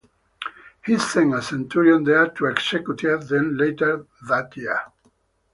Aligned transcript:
He 0.83 0.97
sent 0.97 1.35
a 1.35 1.43
centurion 1.43 2.03
there 2.03 2.27
to 2.27 2.49
execute 2.49 3.01
them 3.29 3.55
later 3.55 4.07
that 4.27 4.57
year. 4.57 4.81